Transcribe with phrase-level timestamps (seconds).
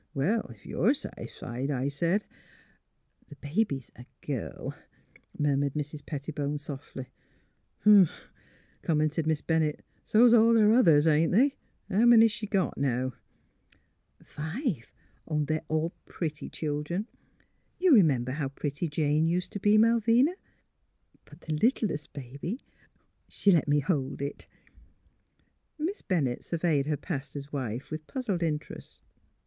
[0.11, 2.23] * Well, if you're satisfied,' I sez..."
[2.95, 4.73] *' The baby's a girl,"
[5.37, 6.01] murmured Mrs.
[6.01, 7.05] Petti bone, softly.
[7.83, 8.07] ''Huh!''
[8.81, 11.95] commented Miss Bennett." So 's all MALVINA POINTS A MORAL 181 her others, ain't they?
[11.99, 13.13] How many's she got now?
[14.25, 14.91] ""Five;
[15.29, 17.05] they're all pretty children.—
[17.79, 20.31] You re member how pretty Jane used to be, Malvina?
[21.25, 22.59] But the littlest baby...
[23.27, 24.47] She let me hold it...."
[25.77, 29.03] Miss Bennett surveyed her pastor's wife with puzzled interest.